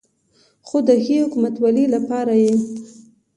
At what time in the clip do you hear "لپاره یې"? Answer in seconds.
1.95-2.53